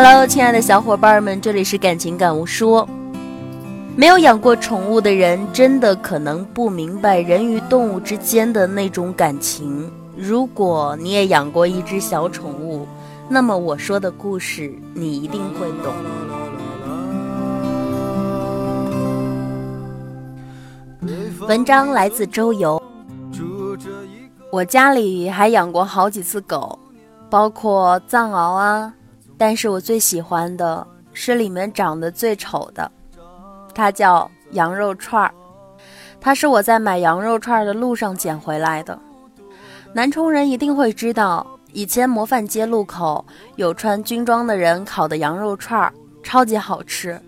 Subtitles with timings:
[0.00, 2.88] Hello，亲爱的小伙伴们，这里是感情感悟说。
[3.96, 9.90] 没有养过宠物的人，真的可能不明白人与动物之间的那种感情。
[10.16, 12.86] 如果你也养过一只小宠物，
[13.28, 15.92] 那么我说的故事你一定会懂。
[21.48, 22.80] 文章来自周游。
[24.52, 26.78] 我家里还养过好几次狗，
[27.28, 28.94] 包括藏獒啊。
[29.38, 32.90] 但是我最喜欢的是里面长得最丑的，
[33.72, 35.32] 它叫羊肉串儿。
[36.20, 38.98] 它是我在买羊肉串的路上捡回来的。
[39.92, 43.24] 南充人一定会知道，以前模范街路口
[43.54, 47.18] 有穿军装的人烤的羊肉串儿，超级好吃。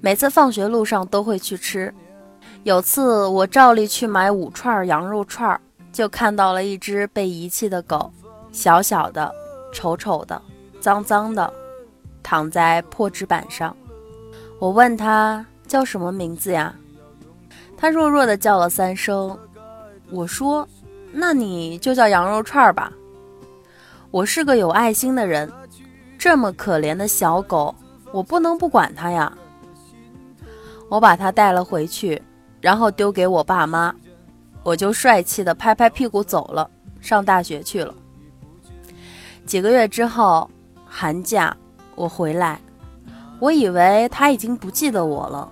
[0.00, 1.92] 每次放学路上都会去吃。
[2.62, 5.60] 有次我照例去买五串羊肉串儿，
[5.92, 8.12] 就看到了一只被遗弃的狗，
[8.52, 9.30] 小小的，
[9.72, 10.40] 丑丑的。
[10.80, 11.52] 脏脏的，
[12.22, 13.76] 躺在破纸板上。
[14.58, 16.74] 我问他叫什么名字呀？
[17.76, 19.38] 他弱弱的叫了三声。
[20.10, 20.68] 我说
[21.12, 22.92] ：“那你就叫羊肉串吧。”
[24.10, 25.50] 我是个有爱心的人，
[26.18, 27.74] 这么可怜的小狗，
[28.12, 29.32] 我不能不管它呀。
[30.88, 32.20] 我把它带了回去，
[32.60, 33.94] 然后丢给我爸妈，
[34.62, 36.68] 我就帅气的拍拍屁股走了，
[37.00, 37.94] 上大学去了。
[39.46, 40.50] 几个月之后。
[40.92, 41.56] 寒假，
[41.94, 42.60] 我回来，
[43.38, 45.48] 我以为他已经不记得我了，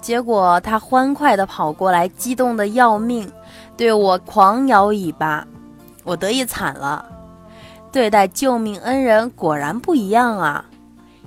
[0.00, 3.30] 结果他欢快地跑过来，激动得要命，
[3.76, 5.46] 对我狂摇尾巴，
[6.02, 7.06] 我得意惨了。
[7.92, 10.64] 对待救命恩人果然不一样啊，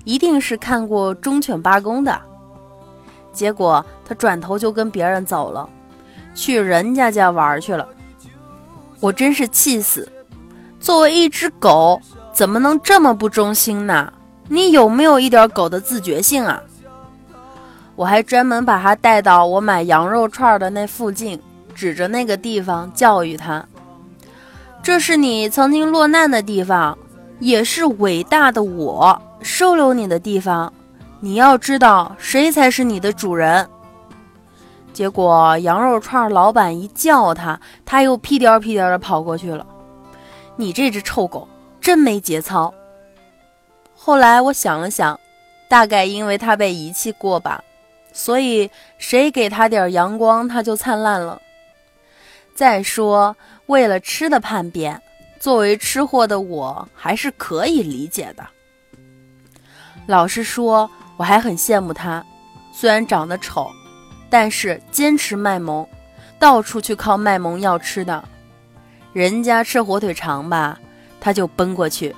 [0.04, 2.22] 一定是看过《忠犬八公》的。
[3.32, 5.68] 结果他转头就跟别人走了，
[6.36, 7.88] 去人家家玩去了，
[9.00, 10.12] 我真是气死。
[10.82, 12.00] 作为一只狗。
[12.34, 14.12] 怎么能这么不忠心呢？
[14.48, 16.62] 你有没有一点狗的自觉性啊？
[17.96, 21.40] 我还专门把它带到我买羊肉串的那附近，
[21.76, 23.64] 指着那个地方教育它
[24.82, 26.98] ：“这是你曾经落难的地方，
[27.40, 30.72] 也是伟大的我收留你的地方。
[31.20, 33.70] 你要知道，谁才是你的主人。”
[34.94, 39.66] 结果羊肉串老板一叫他，他又屁颠屁颠的跑过去了。
[40.56, 41.48] 你这只臭狗！
[41.82, 42.74] 真没节操。
[43.96, 45.20] 后来我想了想，
[45.68, 47.64] 大概因为他被遗弃过吧，
[48.14, 51.42] 所以谁给他点阳光，他就灿烂了。
[52.54, 55.02] 再说，为了吃的叛变，
[55.40, 58.46] 作为吃货的我还是可以理解的。
[60.06, 62.24] 老实说，我还很羡慕他，
[62.72, 63.72] 虽然长得丑，
[64.30, 65.88] 但是坚持卖萌，
[66.38, 68.24] 到处去靠卖萌要吃的。
[69.14, 70.80] 人家吃火腿肠吧。
[71.22, 72.14] 他就奔过去，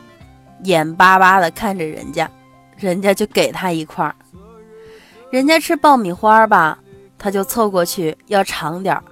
[0.63, 2.27] 眼巴巴地看着人家，
[2.77, 4.15] 人家就给他一块儿。
[5.29, 6.79] 人家吃爆米花吧，
[7.17, 9.03] 他就凑过去要尝点儿，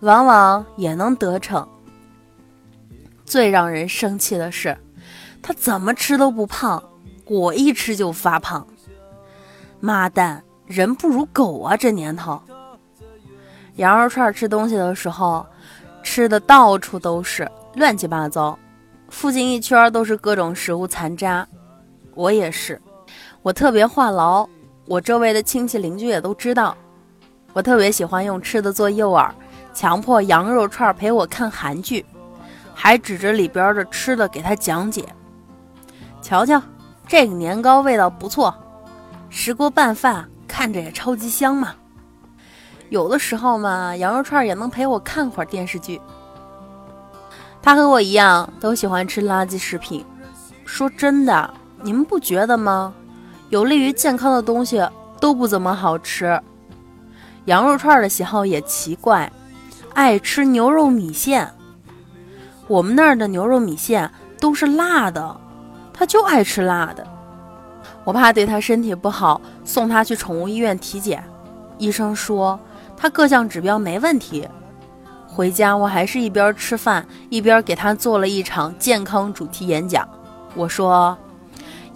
[0.00, 1.66] 往往也能得逞。
[3.24, 4.76] 最让人生气的是，
[5.40, 6.82] 他怎么吃都不胖，
[7.24, 8.66] 我一吃就发胖。
[9.80, 11.76] 妈蛋，人不如狗啊！
[11.76, 12.40] 这年头，
[13.76, 15.46] 羊肉串吃东西的时候，
[16.02, 18.58] 吃的到处都是，乱七八糟。
[19.12, 21.46] 附近一圈都是各种食物残渣，
[22.14, 22.80] 我也是。
[23.42, 24.48] 我特别话痨，
[24.86, 26.74] 我周围的亲戚邻居也都知道。
[27.52, 29.30] 我特别喜欢用吃的做诱饵，
[29.74, 32.04] 强迫羊肉串陪我看韩剧，
[32.74, 35.04] 还指着里边的吃的给他讲解。
[36.22, 36.60] 瞧瞧，
[37.06, 38.52] 这个年糕味道不错，
[39.28, 41.74] 石锅拌饭看着也超级香嘛。
[42.88, 46.00] 有的时候嘛，羊肉串也能陪我看会儿电视剧。
[47.62, 50.04] 他和我一样都喜欢吃垃圾食品。
[50.64, 52.92] 说真的，你们不觉得吗？
[53.50, 54.82] 有利于健康的东西
[55.20, 56.40] 都不怎么好吃。
[57.44, 59.30] 羊肉串的喜好也奇怪，
[59.94, 61.48] 爱吃牛肉米线。
[62.66, 64.10] 我们那儿的牛肉米线
[64.40, 65.36] 都是辣的，
[65.92, 67.06] 他就爱吃辣的。
[68.04, 71.22] 我怕对他身体不好，送他去宠物医院体检。
[71.78, 72.58] 医生说
[72.96, 74.48] 他各项指标没问题。
[75.34, 80.06] 回家，我还是一边吃饭一边给他做了一场健康主题演讲。
[80.54, 81.16] 我说：“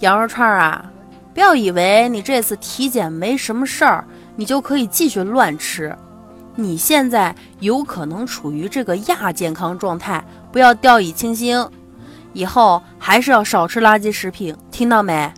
[0.01, 0.91] 羊肉串啊，
[1.35, 4.07] 不要以为你这次体检没什么事儿，
[4.37, 5.95] 你就可以继续乱吃。
[6.55, 11.63] 你现在有可能处于这个亚健康状态，不要掉以轻心。
[12.33, 15.31] 以后还是要少吃垃圾食品，听到没？”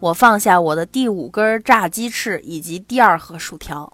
[0.00, 3.92] 我放下我的第五根炸鸡翅以及第二盒薯条。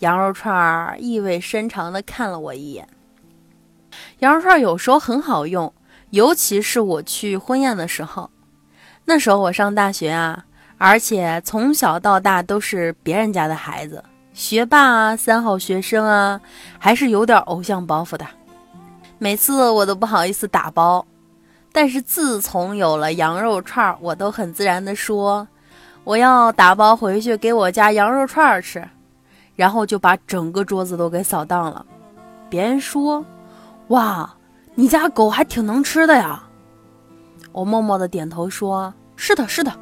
[0.00, 2.86] 羊肉串儿意味深长地看了我一眼。
[4.20, 5.72] 羊肉串有时候很好用，
[6.10, 8.30] 尤其是我去婚宴的时候，
[9.04, 10.44] 那时候我上大学啊，
[10.76, 16.40] 而且从小到大都是别人家的孩子，学霸啊，三好学生啊，
[16.78, 18.26] 还是有点偶像包袱的。
[19.18, 21.04] 每次我都不好意思打包，
[21.72, 25.48] 但是自从有了羊肉串，我都很自然的说，
[26.04, 28.88] 我要打包回去给我家羊肉串吃，
[29.58, 31.84] 然后就把整个桌子都给扫荡了。
[32.48, 33.24] 别人说，
[33.88, 34.32] 哇，
[34.76, 36.40] 你家狗还挺能吃的呀。
[37.50, 39.72] 我默默的点头说，是的，是的。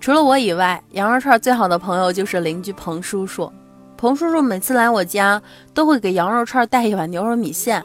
[0.00, 3.52] 除了我以外，羊肉串最好的朋友就是邻居彭叔叔。
[3.98, 5.42] 彭叔叔每次来我家，
[5.74, 7.84] 都会给羊肉串带一碗牛肉米线，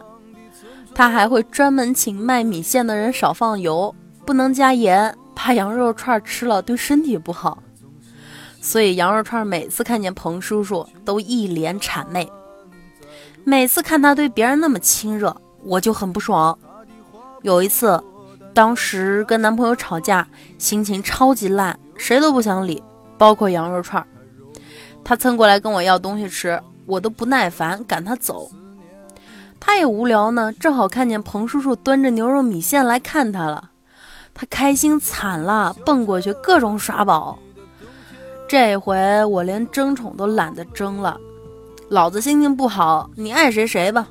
[0.96, 3.94] 他还会专门请卖米线的人少放油，
[4.26, 7.62] 不能加盐，怕羊肉串吃了对身体不好。
[8.62, 12.30] 所以羊肉串每次看见彭叔叔都一脸谄媚，
[13.44, 16.58] 每次看他对别人那么亲热，我就很不爽。
[17.42, 18.04] 有一次，
[18.54, 20.28] 当时跟男朋友吵架，
[20.58, 22.84] 心情超级烂，谁都不想理，
[23.18, 24.06] 包括羊肉串。
[25.04, 28.52] 他蹭过来跟我要东西吃，我都不耐烦赶他走。
[29.58, 33.72] 他也无聊呢，正好看见彭叔叔端着牛肉米线来看他了，
[34.34, 37.40] 他开心惨了，蹦过去各种耍宝。
[38.50, 41.22] 这回我连争宠都懒得争了，
[41.88, 44.10] 老子心情不好，你爱谁谁吧。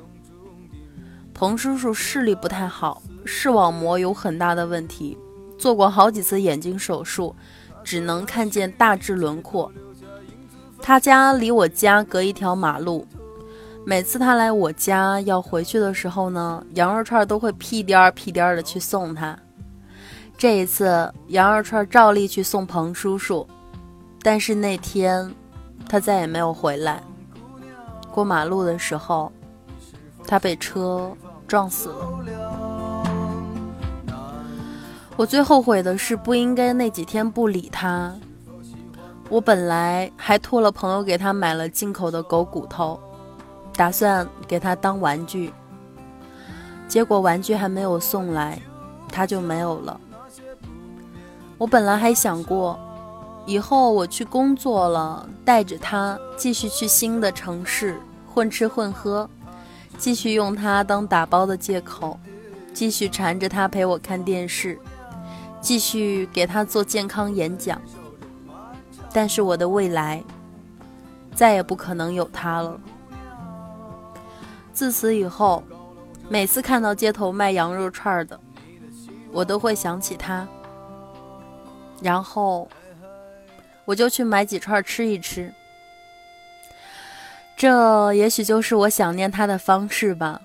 [1.33, 5.17] 彭叔叔视力不太好，视网膜有很大的问题，
[5.57, 7.35] 做过好几次眼睛手术，
[7.83, 9.69] 只能看见大致轮廓。
[10.81, 13.05] 他家离我家隔一条马路，
[13.85, 19.37] 每次他来我家要回去的时候呢，羊肉串都会屁颠儿屁颠儿的去送他。
[20.37, 23.45] 这一次，羊肉串照例去送彭叔叔，
[24.21, 25.33] 但是那天
[25.87, 27.01] 他再也没有回来。
[28.11, 29.31] 过马路的时候，
[30.27, 31.11] 他被车
[31.47, 33.03] 撞死了。
[35.15, 38.13] 我最后悔的是不应该那几天不理他。
[39.29, 42.99] 我本来还托了朋友给他买了进口的狗骨头，
[43.73, 45.53] 打算给他当玩具。
[46.87, 48.59] 结果玩具还没有送来，
[49.11, 49.99] 他就没有了。
[51.59, 52.79] 我本来还想过，
[53.49, 57.99] 以后我去工作了，带着他继续去新的城市
[58.31, 59.27] 混吃混喝，
[59.97, 62.19] 继续用他当打包的借口，
[62.75, 64.77] 继续缠着他陪我看电视，
[65.59, 67.81] 继续给他做健康演讲。
[69.11, 70.23] 但是我的未来
[71.33, 72.79] 再也不可能有他了。
[74.71, 75.63] 自此以后，
[76.29, 78.39] 每次看到街头卖羊肉串的，
[79.31, 80.47] 我都会想起他，
[81.99, 82.69] 然后
[83.89, 85.51] 我就去买几串吃一吃。
[87.57, 90.39] 这也许就是我想念他的方式吧。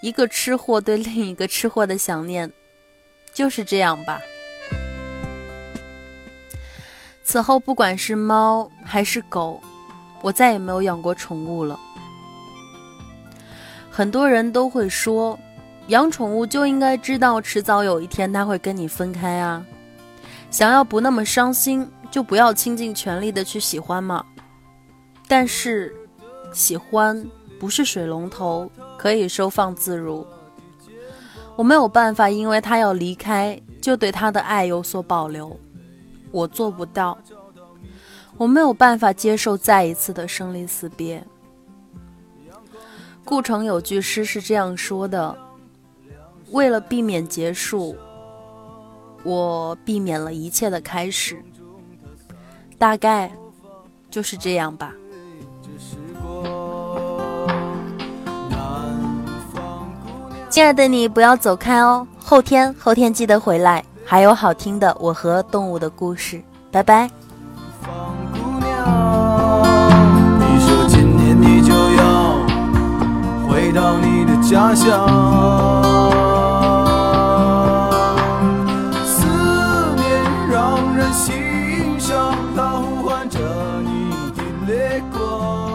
[0.00, 2.48] 一个吃货对另一个吃货的想念，
[3.32, 4.20] 就是这样吧。
[7.24, 9.60] 此后，不管是猫还是狗，
[10.22, 11.76] 我再也没有养过宠物了。
[13.90, 15.36] 很多人都会说，
[15.88, 19.66] 养宠物就应该知道，迟早有一天它会跟你分开啊。
[20.48, 21.86] 想要不那么伤心，
[22.16, 24.24] 就不要倾尽全力的去喜欢嘛。
[25.28, 25.94] 但是，
[26.50, 27.22] 喜欢
[27.60, 30.26] 不是水龙头，可以收放自如。
[31.56, 35.54] 我没有办法，因为他要离开，就对他的爱有所保留。
[36.30, 37.18] 我做不到，
[38.38, 41.22] 我没有办法接受再一次的生离死别。
[43.26, 45.36] 顾城有句诗是这样说的
[46.52, 47.94] ：“为了避免结束，
[49.22, 51.44] 我避免了一切的开始。”
[52.78, 53.30] 大概
[54.10, 54.92] 就是这样吧。
[60.48, 63.84] 亲爱的你，不要走开哦，后天后天记得回来。
[64.04, 67.10] 还有好听的我和动物的故事，拜拜。
[74.48, 75.75] 家乡。
[82.56, 83.38] 它呼唤着
[83.82, 85.65] 你的泪光。